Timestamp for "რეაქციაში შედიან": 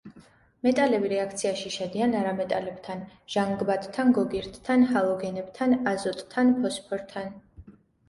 1.11-2.15